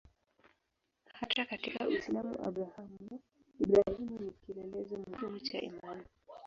Hata 1.13 1.45
katika 1.45 1.87
Uislamu 1.87 2.35
Abrahamu-Ibrahimu 2.43 4.19
ni 4.19 4.31
kielelezo 4.31 4.97
muhimu 4.97 5.39
cha 5.39 5.61
imani. 5.61 6.03